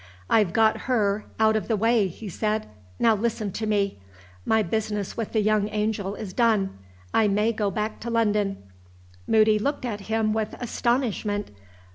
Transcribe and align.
"I've 0.31 0.51
got 0.51 0.85
her 0.89 1.25
out 1.39 1.55
of 1.55 1.67
the 1.67 1.75
way," 1.75 2.07
he 2.07 2.27
said, 2.27 2.65
"now 2.97 3.13
listen 3.13 3.51
to 3.51 3.67
me. 3.67 3.99
My 4.47 4.63
business 4.63 5.15
with 5.15 5.31
the 5.31 5.41
young 5.41 5.69
angel 5.69 6.15
is 6.15 6.33
done 6.33 6.75
I 7.13 7.27
may 7.27 7.51
go 7.53 7.69
back 7.69 7.99
to 7.99 8.09
London." 8.09 8.63
Moody 9.27 9.59
looked 9.59 9.85
at 9.85 9.99
him 10.09 10.33
with 10.33 10.55
astonishment. 10.59 11.51